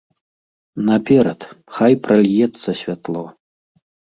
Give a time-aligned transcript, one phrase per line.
[0.87, 1.41] Наперад,
[1.75, 3.25] хай пральецца святло!